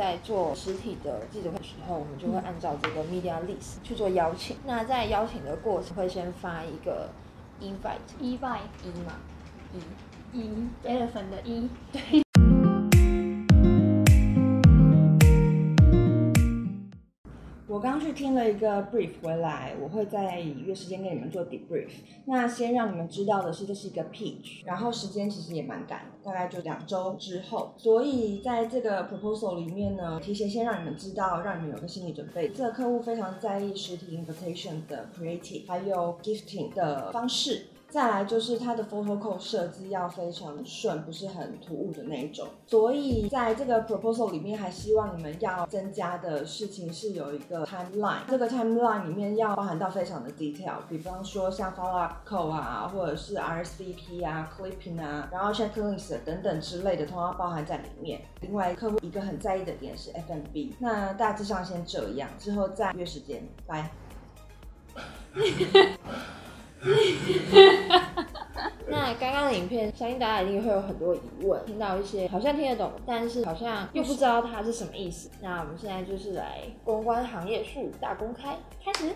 [0.00, 4.56] 在做实体的记者会的时候，我们就会按照这个 media list 去做邀请。
[4.64, 7.10] 那在邀请的过程会先发一个
[7.60, 9.12] invite e v i e 嘛
[10.32, 10.48] 一，一
[10.88, 12.29] elephant 的一对。
[17.70, 21.88] 我刚去听了一个 brief 回来，我会再约时间跟你们做 debrief。
[22.24, 27.72] 那先让你们知道的是，这是一个 pitch，然后时间其实也蛮赶，大概就两周之后。
[27.76, 32.48] 所以在这个 proposal 里面呢，提前先让你们知道，让你们有个心理准备。
[32.48, 37.66] 这个客户非常在意实体 invitation 的 creative，还有 gifting 的方式。
[37.90, 42.46] 再来就是它的 photo code 设计要非常顺，不是很突兀的那一种。
[42.66, 48.20] 所以在这个 proposal 里面，还希望你们要增加的事情是有一个 timeline。
[48.28, 58.20] 这个 timeline 里面要包含到非常的 detail，比方说像 follow up code 啊，或者是 RSVP 啊、clipping 啊，然后 checklist 等等之类的，通通包含在里面。
[58.40, 60.74] 另外，客户一个很在意的点是 FMB。
[60.78, 63.90] 那大致上先这样，之后再约时间，拜。
[68.88, 75.30] 那刚刚的影片，相信大家一定会有很多疑问，听到一些好像听得懂，但是好像又不知道它是什么意思。
[75.40, 79.12] 那我们现在就是来公关行业术语大公开，开始。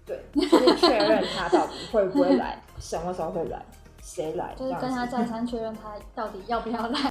[0.06, 3.62] 对，就是确认他到底会不会来， 什么时候会来，
[4.02, 6.98] 谁来，就是跟他再三确认他到底要不要来。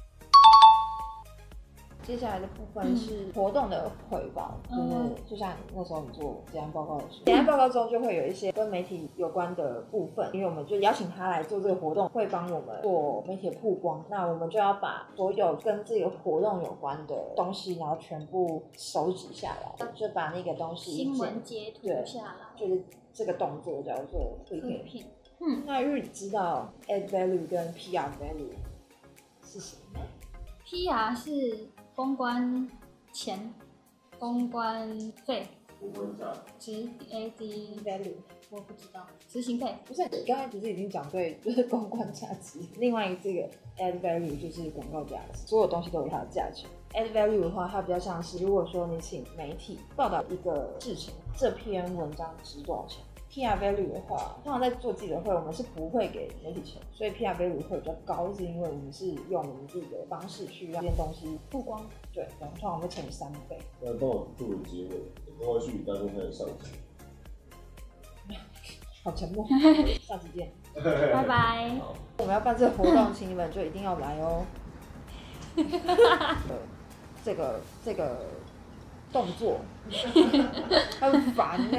[2.02, 22.82] 接下来的部分是活动的汇报，就是就像那时候你做结案报告的时候，结案报告中就会有一些跟媒体有关的部分，因为我们就邀请他来做这个活动，会帮我们做媒体曝光，那我们就要把所有跟这个活动有关的东西，然后全部收集下来，就把那个东西新闻截图下来，就是
[23.12, 24.84] 这个动作叫做推片。
[25.42, 28.52] 嗯，那如果你知道 add value 跟 PR value
[29.44, 30.00] 是什么
[30.66, 32.68] ？PR 是公关
[33.12, 33.52] 钱，
[34.18, 35.46] 公关费，
[35.80, 36.26] 公关价。
[36.58, 38.12] 值 AD value，
[38.50, 39.74] 我不知道，执行费。
[39.86, 42.60] 不是，你刚才不是已经讲对，就是公关价值。
[42.76, 46.66] 另外这个 add value 就是广告价值，所有东西都有它的价值。
[46.92, 53.02] add value 的话，它比较像是，如果说你请媒体报道一个事情，这篇文章值多少钱
[53.32, 61.80] ？PR value 的话，通常在做记者会，我们是不会给媒体钱，所以 PR value 会比较高，是因为我们是用我们自己的方式去让这件东西曝光。
[62.12, 63.56] 对，然后通常会乘以三倍。
[63.80, 64.90] 那帮我做个结尾，
[65.38, 66.70] 公关术语大公开的上集。
[69.02, 69.46] 好沉默，
[70.02, 71.80] 下次见， 拜拜。
[72.18, 74.44] 我们要办这个活动，请你们就一定要来哦。
[77.24, 78.26] 这个这个
[79.12, 79.60] 动作
[81.00, 81.78] 很烦呢。